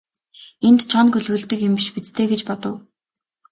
Энд 0.67 0.81
чоно 0.91 1.09
гөлөглөдөг 1.13 1.59
юм 1.67 1.73
биш 1.77 1.87
биз 1.95 2.09
дээ 2.15 2.27
гэж 2.31 2.41
бодов. 2.49 2.75